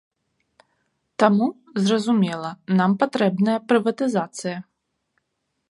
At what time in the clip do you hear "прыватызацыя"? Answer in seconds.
3.71-4.57